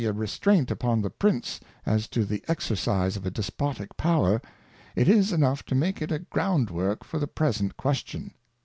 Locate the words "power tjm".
3.97-5.31